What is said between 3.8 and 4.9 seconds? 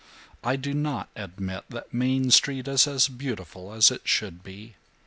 it should be!